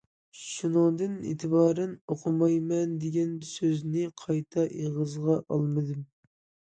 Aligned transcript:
شۇنىڭدىن 0.43 1.11
ئېتىبارەن‹‹ 1.31 1.91
ئوقۇمايمەن›› 2.15 2.97
دېگەن 3.05 3.35
سۆزنى 3.53 4.09
قايتا 4.25 4.67
ئېغىزغا 4.71 5.41
ئالمىدىم. 5.47 6.03